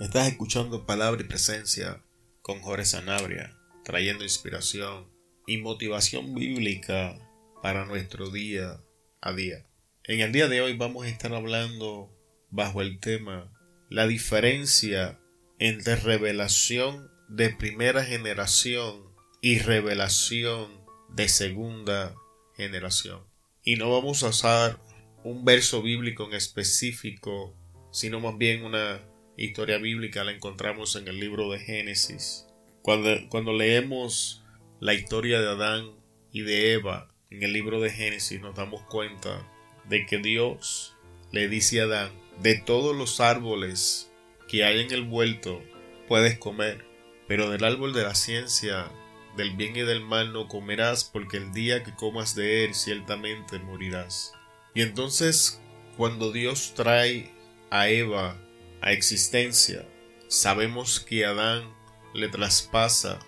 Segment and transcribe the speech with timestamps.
[0.00, 2.02] Estás escuchando Palabra y Presencia
[2.42, 5.08] con Jorge Sanabria, trayendo inspiración
[5.46, 7.16] y motivación bíblica
[7.62, 8.80] para nuestro día
[9.20, 9.64] a día.
[10.02, 12.12] En el día de hoy vamos a estar hablando
[12.50, 13.52] bajo el tema
[13.88, 15.20] la diferencia
[15.60, 22.16] entre revelación de primera generación y revelación de segunda
[22.56, 23.22] generación.
[23.62, 24.80] Y no vamos a usar
[25.22, 27.54] un verso bíblico en específico,
[27.92, 29.00] sino más bien una
[29.36, 32.46] historia bíblica la encontramos en el libro de Génesis.
[32.82, 34.44] Cuando, cuando leemos
[34.80, 35.90] la historia de Adán
[36.32, 39.50] y de Eva en el libro de Génesis nos damos cuenta
[39.88, 40.96] de que Dios
[41.32, 44.10] le dice a Adán, de todos los árboles
[44.48, 45.62] que hay en el vuelto
[46.08, 46.84] puedes comer,
[47.26, 48.90] pero del árbol de la ciencia,
[49.36, 53.58] del bien y del mal no comerás, porque el día que comas de él ciertamente
[53.58, 54.32] morirás.
[54.74, 55.60] Y entonces,
[55.96, 57.32] cuando Dios trae
[57.70, 58.36] a Eva
[58.84, 59.86] a existencia,
[60.28, 61.74] sabemos que Adán
[62.12, 63.18] le traspasa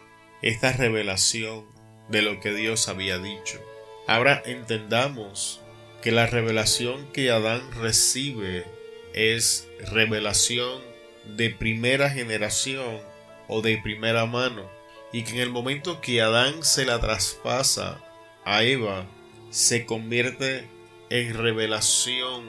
[0.42, 1.64] esta revelación
[2.10, 3.58] de lo que Dios había dicho.
[4.06, 5.62] Ahora entendamos
[6.02, 8.66] que la revelación que Adán recibe
[9.14, 10.82] es revelación
[11.24, 13.00] de primera generación
[13.48, 14.70] o de primera mano
[15.10, 18.04] y que en el momento que Adán se la traspasa
[18.44, 19.06] a Eva
[19.48, 20.68] se convierte
[21.08, 22.44] en revelación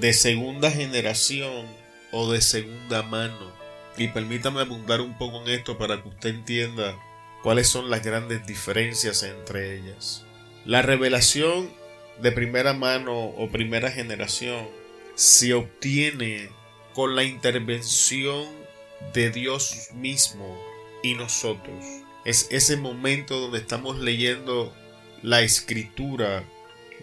[0.00, 1.66] de segunda generación
[2.12, 3.52] o de segunda mano.
[3.96, 6.98] Y permítame abundar un poco en esto para que usted entienda
[7.42, 10.24] cuáles son las grandes diferencias entre ellas.
[10.64, 11.70] La revelación
[12.20, 14.68] de primera mano o primera generación
[15.14, 16.50] se obtiene
[16.94, 18.46] con la intervención
[19.12, 20.58] de Dios mismo
[21.02, 21.84] y nosotros.
[22.24, 24.74] Es ese momento donde estamos leyendo
[25.22, 26.44] la escritura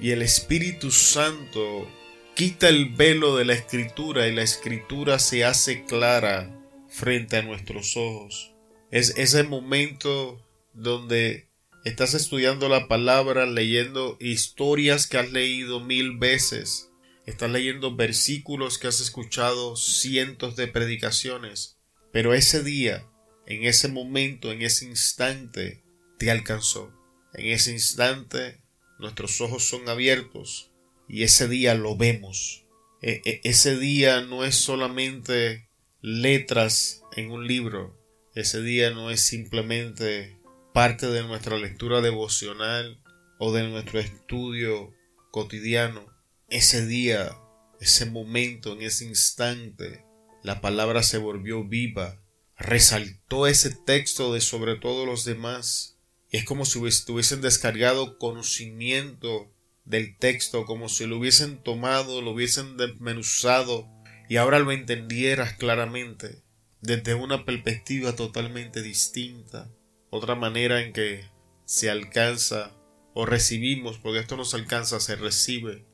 [0.01, 1.87] y el Espíritu Santo
[2.35, 6.51] quita el velo de la escritura y la escritura se hace clara
[6.89, 8.53] frente a nuestros ojos.
[8.89, 11.49] Es ese momento donde
[11.85, 16.89] estás estudiando la palabra, leyendo historias que has leído mil veces,
[17.27, 21.77] estás leyendo versículos que has escuchado cientos de predicaciones,
[22.11, 23.07] pero ese día,
[23.45, 25.83] en ese momento, en ese instante,
[26.17, 26.91] te alcanzó.
[27.33, 28.61] En ese instante,
[28.99, 30.72] nuestros ojos son abiertos
[31.07, 32.65] y ese día lo vemos.
[33.01, 35.67] E, e, ese día no es solamente
[36.01, 37.99] letras en un libro,
[38.33, 40.37] ese día no es simplemente
[40.73, 42.99] parte de nuestra lectura devocional
[43.37, 44.91] o de nuestro estudio
[45.31, 46.05] cotidiano.
[46.49, 47.37] Ese día,
[47.79, 50.03] ese momento, en ese instante,
[50.41, 52.21] la palabra se volvió viva,
[52.57, 55.99] resaltó ese texto de sobre todos los demás.
[56.31, 59.52] Es como si hubiesen descargado conocimiento
[59.85, 63.87] del texto como si lo hubiesen tomado, lo hubiesen desmenuzado
[64.29, 66.43] y ahora lo entendieras claramente
[66.83, 69.69] desde una perspectiva totalmente distinta,
[70.09, 71.23] otra manera en que
[71.65, 72.75] se alcanza
[73.13, 75.85] o recibimos, porque esto no se alcanza, se recibe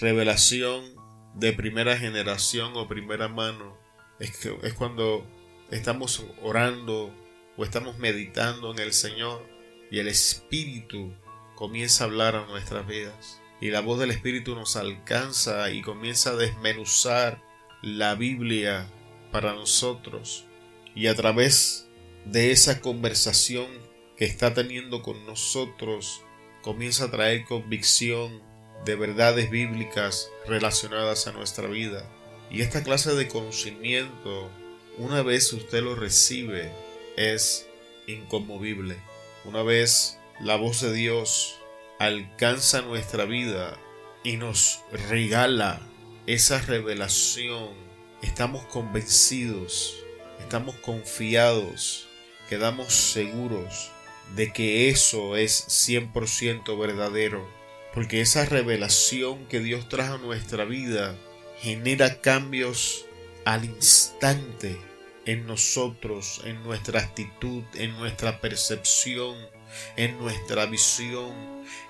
[0.00, 0.94] revelación
[1.34, 3.76] de primera generación o primera mano.
[4.20, 5.26] Es, que, es cuando
[5.70, 7.12] estamos orando
[7.56, 9.44] o estamos meditando en el Señor
[9.90, 11.12] y el Espíritu
[11.56, 13.40] comienza a hablar a nuestras vidas.
[13.60, 17.42] Y la voz del Espíritu nos alcanza y comienza a desmenuzar
[17.82, 18.86] la Biblia
[19.32, 20.44] para nosotros.
[20.94, 21.88] Y a través
[22.24, 23.66] de esa conversación
[24.16, 26.22] que está teniendo con nosotros,
[26.62, 28.42] comienza a traer convicción
[28.84, 32.08] de verdades bíblicas relacionadas a nuestra vida.
[32.50, 34.50] Y esta clase de conocimiento,
[34.98, 36.70] una vez usted lo recibe,
[37.16, 37.66] es
[38.06, 38.96] inconmovible.
[39.44, 41.58] Una vez la voz de Dios
[41.98, 43.78] alcanza nuestra vida
[44.22, 45.80] y nos regala
[46.26, 47.70] esa revelación,
[48.20, 49.96] estamos convencidos,
[50.40, 52.08] estamos confiados,
[52.48, 53.90] quedamos seguros
[54.34, 57.48] de que eso es 100% verdadero,
[57.94, 61.16] porque esa revelación que Dios trajo a nuestra vida
[61.60, 63.06] genera cambios
[63.44, 64.76] al instante
[65.24, 69.36] en nosotros, en nuestra actitud, en nuestra percepción,
[69.96, 71.32] en nuestra visión,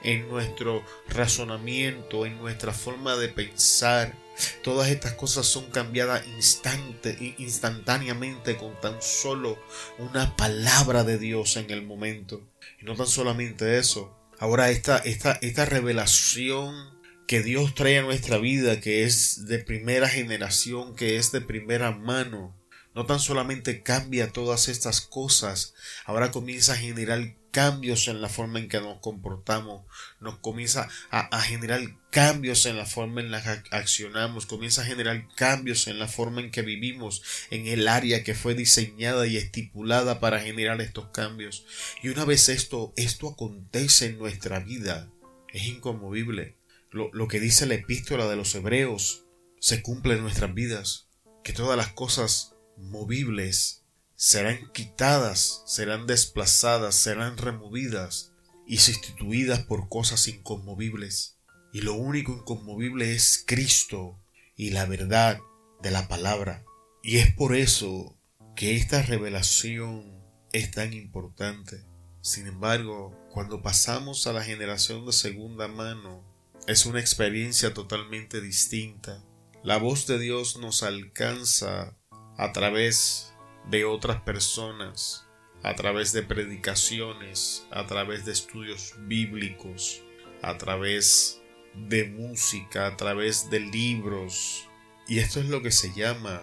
[0.03, 4.15] en nuestro razonamiento, en nuestra forma de pensar.
[4.63, 9.59] Todas estas cosas son cambiadas instante, instantáneamente con tan solo
[9.99, 12.43] una palabra de Dios en el momento.
[12.81, 14.15] Y no tan solamente eso.
[14.39, 16.97] Ahora esta, esta, esta revelación
[17.27, 21.91] que Dios trae a nuestra vida, que es de primera generación, que es de primera
[21.91, 22.56] mano,
[22.97, 25.75] no tan solamente cambia todas estas cosas,
[26.07, 29.85] ahora comienza a generar cambios en la forma en que nos comportamos,
[30.19, 35.29] nos comienza a, generar cambios en la forma en la que accionamos, comienza a generar
[35.35, 40.19] cambios en la forma en que vivimos, en el área que fue diseñada y estipulada
[40.19, 41.67] para generar estos cambios.
[42.03, 45.11] Y una vez esto, esto acontece en nuestra vida,
[45.53, 46.57] es inconmovible.
[46.91, 49.25] Lo, lo que dice la epístola de los hebreos
[49.61, 51.09] se cumple en nuestras vidas,
[51.45, 53.83] que todas las cosas movibles
[54.17, 58.33] serán quitadas, serán desplazadas, serán removidas
[58.67, 61.37] y sustituidas por cosas inconmovibles.
[61.73, 64.19] Y lo único inconmovible es Cristo
[64.57, 65.39] y la verdad
[65.83, 66.65] de la palabra.
[67.03, 68.17] Y es por eso
[68.57, 71.85] que esta revelación es tan importante.
[72.23, 76.25] Sin embargo, cuando pasamos a la generación de segunda mano,
[76.67, 79.23] es una experiencia totalmente distinta.
[79.63, 81.97] La voz de Dios nos alcanza
[82.37, 83.33] a través
[83.71, 85.27] de otras personas,
[85.63, 90.03] a través de predicaciones, a través de estudios bíblicos,
[90.43, 91.41] a través
[91.75, 94.69] de música, a través de libros.
[95.09, 96.43] Y esto es lo que se llama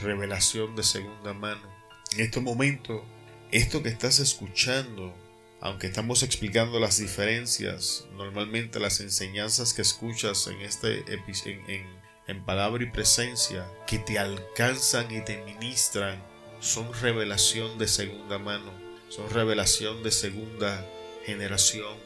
[0.00, 1.70] revelación de segunda mano.
[2.12, 3.04] En este momento,
[3.50, 5.14] esto que estás escuchando,
[5.60, 12.44] aunque estamos explicando las diferencias, normalmente las enseñanzas que escuchas en este en, en en
[12.44, 16.22] palabra y presencia que te alcanzan y te ministran
[16.60, 18.70] son revelación de segunda mano,
[19.08, 20.86] son revelación de segunda
[21.24, 21.96] generación.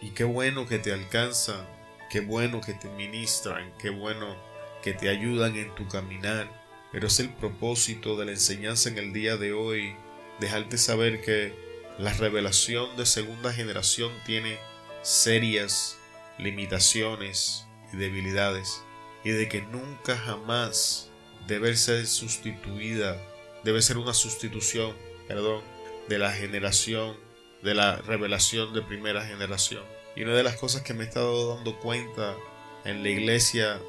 [0.00, 1.66] Y qué bueno que te alcanzan,
[2.10, 4.36] qué bueno que te ministran, qué bueno
[4.82, 6.48] que te ayudan en tu caminar.
[6.92, 9.96] Pero es el propósito de la enseñanza en el día de hoy,
[10.38, 11.52] dejarte saber que
[11.98, 14.56] la revelación de segunda generación tiene
[15.02, 15.98] serias
[16.38, 18.82] limitaciones y debilidades
[19.26, 21.10] y de que nunca jamás
[21.48, 23.20] debe ser sustituida,
[23.64, 24.94] debe ser una sustitución,
[25.26, 25.64] perdón,
[26.08, 27.16] de la generación,
[27.60, 29.82] de la revelación de primera generación.
[30.14, 32.36] Y una de las cosas que me he estado dando cuenta
[32.84, 33.80] en la iglesia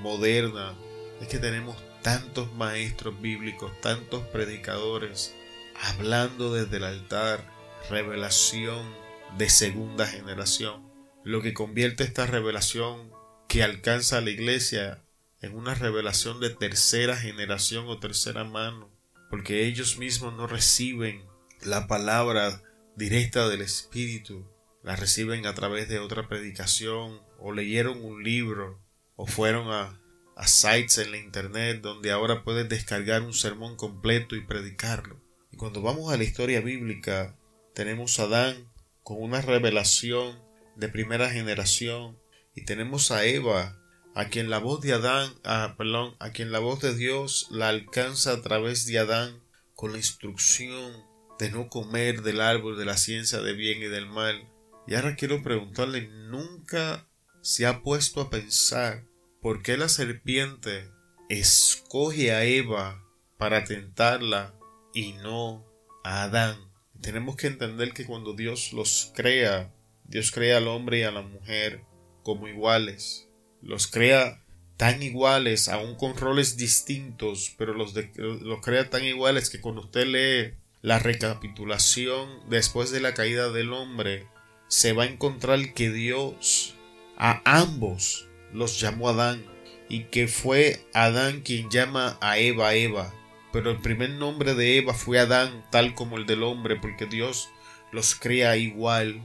[0.00, 0.76] moderna
[1.20, 5.34] es que tenemos tantos maestros bíblicos, tantos predicadores,
[5.82, 7.44] hablando desde el altar,
[7.90, 8.94] revelación
[9.36, 10.88] de segunda generación,
[11.24, 13.12] lo que convierte esta revelación
[13.48, 15.04] que alcanza a la iglesia
[15.40, 18.90] en una revelación de tercera generación o tercera mano,
[19.30, 21.24] porque ellos mismos no reciben
[21.62, 22.62] la palabra
[22.96, 24.46] directa del Espíritu,
[24.82, 28.80] la reciben a través de otra predicación, o leyeron un libro,
[29.16, 30.00] o fueron a,
[30.36, 35.20] a sites en la internet donde ahora puedes descargar un sermón completo y predicarlo.
[35.52, 37.36] Y cuando vamos a la historia bíblica,
[37.74, 40.42] tenemos a Adán con una revelación
[40.76, 42.18] de primera generación
[42.54, 43.78] y tenemos a Eva,
[44.14, 47.68] a quien la voz de Adán, a, perdón, a quien la voz de Dios la
[47.68, 49.42] alcanza a través de Adán
[49.74, 50.92] con la instrucción
[51.38, 54.48] de no comer del árbol de la ciencia de bien y del mal.
[54.86, 57.08] Y ahora quiero preguntarle, ¿nunca
[57.42, 59.04] se ha puesto a pensar
[59.40, 60.90] por qué la serpiente
[61.28, 63.02] escoge a Eva
[63.36, 64.54] para tentarla
[64.92, 65.66] y no
[66.04, 66.56] a Adán?
[67.00, 69.74] Tenemos que entender que cuando Dios los crea,
[70.04, 71.82] Dios crea al hombre y a la mujer
[72.24, 73.28] como iguales.
[73.62, 74.42] Los crea
[74.76, 80.06] tan iguales, aún con roles distintos, pero los, los crea tan iguales que cuando usted
[80.06, 84.26] lee la recapitulación después de la caída del hombre,
[84.66, 86.74] se va a encontrar que Dios
[87.16, 89.44] a ambos los llamó Adán
[89.88, 93.14] y que fue Adán quien llama a Eva Eva.
[93.52, 97.48] Pero el primer nombre de Eva fue Adán, tal como el del hombre, porque Dios
[97.92, 99.22] los crea igual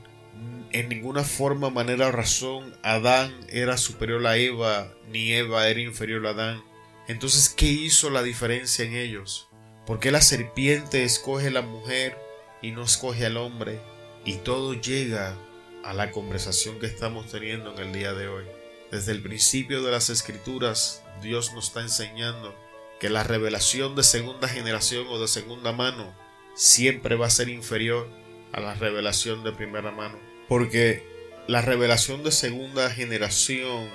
[0.71, 6.25] en ninguna forma, manera o razón Adán era superior a Eva, ni Eva era inferior
[6.27, 6.63] a Adán.
[7.07, 9.49] Entonces, ¿qué hizo la diferencia en ellos?
[9.87, 12.17] ¿Por qué la serpiente escoge la mujer
[12.61, 13.81] y no escoge al hombre?
[14.25, 15.35] Y todo llega
[15.83, 18.45] a la conversación que estamos teniendo en el día de hoy.
[18.91, 22.53] Desde el principio de las escrituras, Dios nos está enseñando
[22.99, 26.13] que la revelación de segunda generación o de segunda mano
[26.53, 28.07] siempre va a ser inferior
[28.51, 31.03] a la revelación de primera mano porque
[31.47, 33.87] la revelación de segunda generación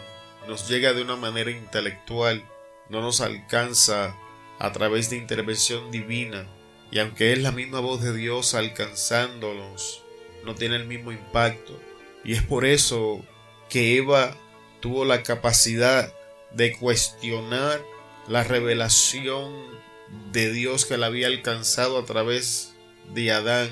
[0.48, 2.44] nos llega de una manera intelectual,
[2.88, 4.16] no nos alcanza
[4.58, 6.46] a través de intervención divina,
[6.90, 10.02] y aunque es la misma voz de Dios alcanzándonos,
[10.44, 11.78] no tiene el mismo impacto.
[12.24, 13.24] Y es por eso
[13.68, 14.36] que Eva
[14.80, 16.14] tuvo la capacidad
[16.52, 17.82] de cuestionar
[18.28, 19.52] la revelación
[20.30, 22.74] de Dios que la había alcanzado a través
[23.12, 23.70] de Adán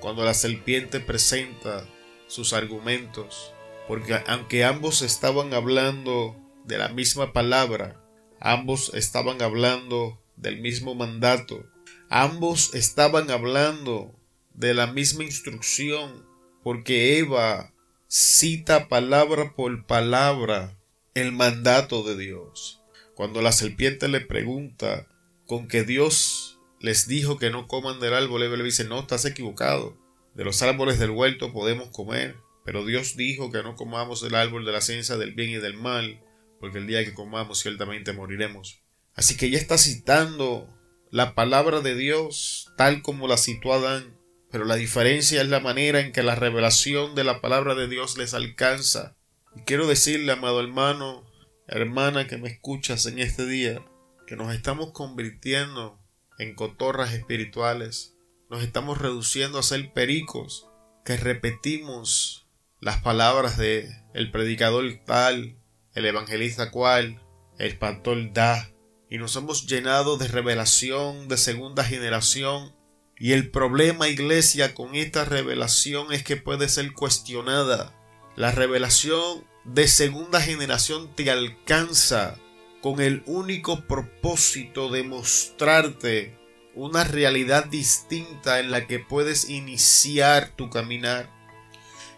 [0.00, 1.86] cuando la serpiente presenta
[2.30, 3.52] sus argumentos,
[3.88, 8.00] porque aunque ambos estaban hablando de la misma palabra,
[8.38, 11.66] ambos estaban hablando del mismo mandato.
[12.08, 14.14] Ambos estaban hablando
[14.54, 16.24] de la misma instrucción,
[16.62, 17.72] porque Eva
[18.06, 20.78] cita palabra por palabra
[21.14, 22.80] el mandato de Dios.
[23.14, 25.08] Cuando la serpiente le pregunta
[25.46, 29.24] con que Dios les dijo que no coman del árbol, Eva le dice, no, estás
[29.24, 29.99] equivocado.
[30.40, 34.64] De los árboles del huerto podemos comer, pero Dios dijo que no comamos del árbol
[34.64, 36.18] de la ciencia del bien y del mal,
[36.60, 38.80] porque el día que comamos ciertamente moriremos.
[39.14, 40.66] Así que ella está citando
[41.10, 44.16] la palabra de Dios tal como la citó Adán,
[44.50, 48.16] pero la diferencia es la manera en que la revelación de la palabra de Dios
[48.16, 49.18] les alcanza.
[49.54, 51.30] Y quiero decirle, amado hermano,
[51.68, 53.84] hermana que me escuchas en este día,
[54.26, 56.00] que nos estamos convirtiendo
[56.38, 58.16] en cotorras espirituales,
[58.50, 60.66] nos estamos reduciendo a ser pericos,
[61.04, 62.48] que repetimos
[62.80, 65.56] las palabras de el predicador tal,
[65.94, 67.22] el evangelista cual,
[67.58, 68.70] el pastor da,
[69.08, 72.74] y nos hemos llenado de revelación de segunda generación.
[73.16, 77.94] Y el problema, iglesia, con esta revelación es que puede ser cuestionada.
[78.34, 82.36] La revelación de segunda generación te alcanza
[82.82, 86.39] con el único propósito de mostrarte
[86.74, 91.28] una realidad distinta en la que puedes iniciar tu caminar.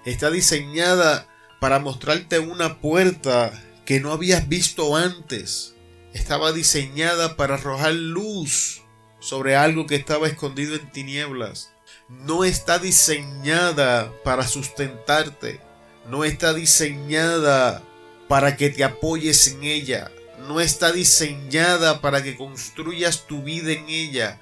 [0.04, 1.28] Está diseñada
[1.60, 3.52] para mostrarte una puerta
[3.84, 5.74] que no habías visto antes.
[6.12, 8.82] Estaba diseñada para arrojar luz
[9.20, 11.70] sobre algo que estaba escondido en tinieblas.
[12.08, 15.60] No está diseñada para sustentarte.
[16.08, 17.82] No está diseñada
[18.28, 20.10] para que te apoyes en ella.
[20.48, 24.40] No está diseñada para que construyas tu vida en ella.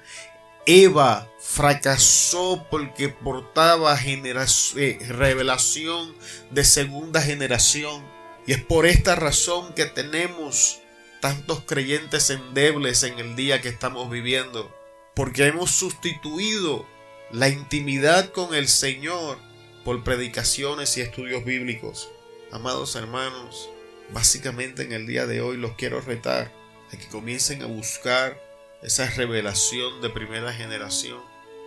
[0.65, 6.15] Eva fracasó porque portaba eh, revelación
[6.51, 8.03] de segunda generación.
[8.45, 10.79] Y es por esta razón que tenemos
[11.19, 14.75] tantos creyentes endebles en el día que estamos viviendo.
[15.15, 16.85] Porque hemos sustituido
[17.31, 19.37] la intimidad con el Señor
[19.83, 22.09] por predicaciones y estudios bíblicos.
[22.51, 23.69] Amados hermanos,
[24.13, 26.51] básicamente en el día de hoy los quiero retar
[26.91, 28.41] a que comiencen a buscar
[28.81, 31.19] esa revelación de primera generación.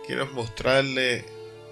[0.05, 1.25] Quiero mostrarle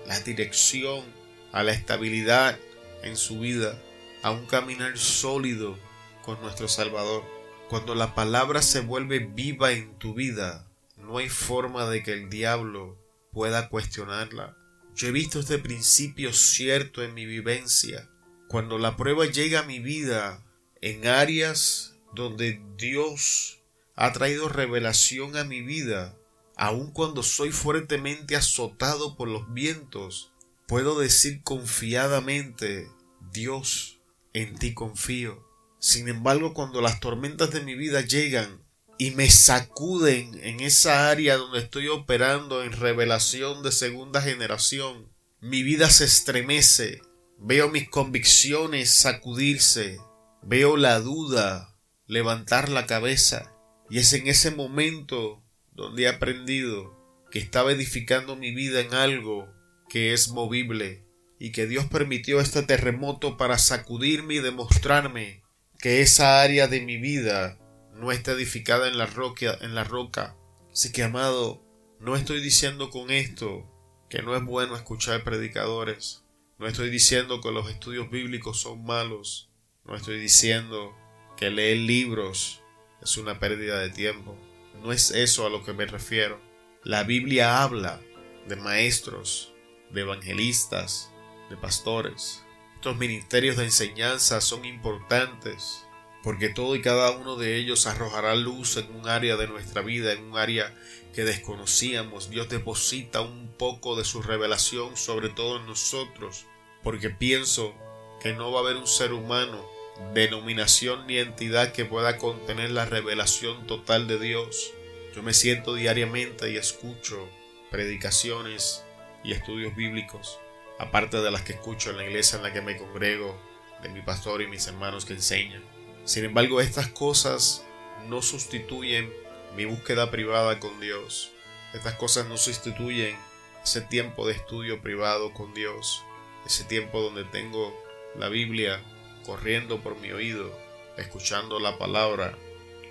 [0.08, 1.04] la dirección
[1.52, 2.58] a la estabilidad
[3.04, 3.80] en su vida,
[4.24, 5.78] a un caminar sólido
[6.24, 7.24] con nuestro Salvador.
[7.70, 12.30] Cuando la palabra se vuelve viva en tu vida, no hay forma de que el
[12.30, 12.98] diablo
[13.32, 14.58] pueda cuestionarla.
[14.96, 18.10] Yo he visto este principio cierto en mi vivencia.
[18.48, 20.44] Cuando la prueba llega a mi vida
[20.84, 23.62] en áreas donde Dios
[23.96, 26.18] ha traído revelación a mi vida,
[26.58, 30.34] aun cuando soy fuertemente azotado por los vientos,
[30.68, 32.90] puedo decir confiadamente,
[33.32, 34.02] Dios,
[34.34, 35.48] en ti confío.
[35.80, 38.62] Sin embargo, cuando las tormentas de mi vida llegan
[38.98, 45.10] y me sacuden en esa área donde estoy operando en revelación de segunda generación,
[45.40, 47.02] mi vida se estremece,
[47.40, 50.02] veo mis convicciones sacudirse,
[50.46, 53.56] veo la duda levantar la cabeza,
[53.90, 56.98] y es en ese momento donde he aprendido
[57.32, 59.48] que estaba edificando mi vida en algo
[59.90, 61.06] que es movible
[61.40, 65.44] y que Dios permitió este terremoto para sacudirme y demostrarme
[65.80, 67.60] que esa área de mi vida
[67.94, 70.38] no está edificada en la roca, en la.
[70.72, 71.64] Así que amado,
[72.00, 73.70] no estoy diciendo con esto
[74.10, 76.24] que no es bueno escuchar predicadores.
[76.60, 79.53] No estoy diciendo que los estudios bíblicos son malos.
[79.86, 80.96] No estoy diciendo
[81.36, 82.62] que leer libros
[83.02, 84.38] es una pérdida de tiempo.
[84.82, 86.40] No es eso a lo que me refiero.
[86.84, 88.00] La Biblia habla
[88.48, 89.54] de maestros,
[89.92, 91.12] de evangelistas,
[91.50, 92.44] de pastores.
[92.76, 95.86] Estos ministerios de enseñanza son importantes
[96.24, 100.14] porque todo y cada uno de ellos arrojará luz en un área de nuestra vida,
[100.14, 100.74] en un área
[101.14, 102.30] que desconocíamos.
[102.30, 106.46] Dios deposita un poco de su revelación sobre todos nosotros,
[106.82, 107.76] porque pienso
[108.22, 109.73] que no va a haber un ser humano
[110.14, 114.72] denominación ni entidad que pueda contener la revelación total de Dios.
[115.16, 117.30] Yo me siento diariamente y escucho
[117.70, 118.84] predicaciones
[119.24, 120.40] y estudios bíblicos,
[120.80, 123.40] aparte de las que escucho en la iglesia en la que me congrego,
[123.82, 125.64] de mi pastor y mis hermanos que enseñan.
[126.06, 127.66] Sin embargo, estas cosas
[128.08, 129.14] no sustituyen
[129.56, 131.32] mi búsqueda privada con Dios.
[131.74, 133.16] Estas cosas no sustituyen
[133.64, 136.04] ese tiempo de estudio privado con Dios,
[136.46, 137.74] ese tiempo donde tengo
[138.16, 138.82] la Biblia
[139.26, 140.52] corriendo por mi oído,
[140.98, 142.38] escuchando la palabra,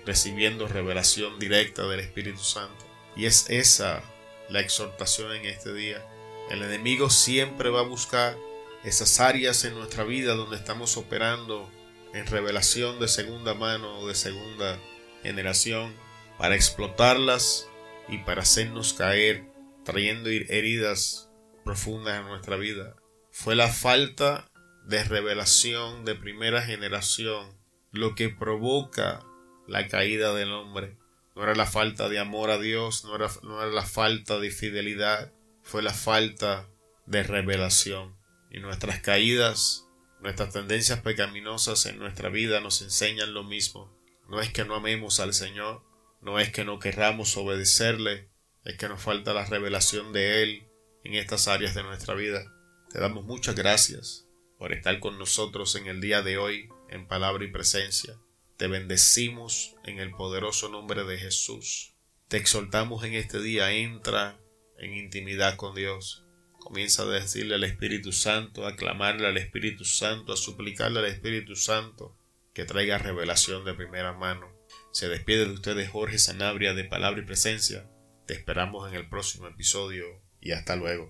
[0.05, 2.85] recibiendo revelación directa del Espíritu Santo.
[3.15, 4.03] Y es esa
[4.49, 6.05] la exhortación en este día.
[6.49, 8.37] El enemigo siempre va a buscar
[8.83, 11.69] esas áreas en nuestra vida donde estamos operando
[12.13, 14.79] en revelación de segunda mano o de segunda
[15.23, 15.95] generación
[16.37, 17.67] para explotarlas
[18.07, 19.45] y para hacernos caer,
[19.85, 21.29] trayendo heridas
[21.63, 22.95] profundas en nuestra vida.
[23.31, 24.51] Fue la falta
[24.85, 27.57] de revelación de primera generación
[27.91, 29.23] lo que provoca
[29.67, 30.97] la caída del hombre.
[31.35, 34.51] No era la falta de amor a Dios, no era, no era la falta de
[34.51, 36.69] fidelidad, fue la falta
[37.05, 38.17] de revelación.
[38.51, 39.87] Y nuestras caídas,
[40.19, 43.97] nuestras tendencias pecaminosas en nuestra vida nos enseñan lo mismo.
[44.27, 45.83] No es que no amemos al Señor,
[46.21, 48.29] no es que no querramos obedecerle,
[48.63, 50.67] es que nos falta la revelación de Él
[51.03, 52.43] en estas áreas de nuestra vida.
[52.91, 54.22] Te damos muchas gracias
[54.63, 58.17] por estar con nosotros en el día de hoy en palabra y presencia.
[58.55, 61.95] Te bendecimos en el poderoso nombre de Jesús.
[62.29, 64.39] Te exhortamos en este día, entra
[64.77, 66.23] en intimidad con Dios.
[66.59, 71.57] Comienza a decirle al Espíritu Santo, a clamarle al Espíritu Santo, a suplicarle al Espíritu
[71.57, 72.17] Santo
[72.53, 74.47] que traiga revelación de primera mano.
[74.93, 77.89] Se despide de ustedes Jorge Sanabria de Palabra y Presencia.
[78.27, 80.05] Te esperamos en el próximo episodio
[80.39, 81.01] y hasta luego.